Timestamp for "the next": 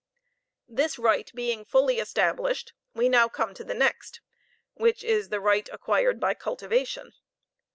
3.63-4.19